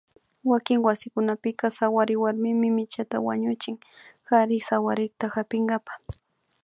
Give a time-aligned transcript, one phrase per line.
[0.43, 3.77] Wakin wasikunapika sawary warmimi michata wañuchin
[4.25, 5.99] kari sawarikta hapinkapa